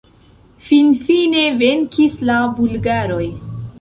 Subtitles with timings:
[0.69, 3.25] Finfine venkis la bulgaroj...